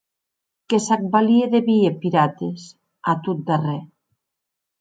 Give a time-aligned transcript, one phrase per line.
[0.73, 2.67] Que s'ac valie de vier pirates,
[3.15, 3.81] a tot darrèr.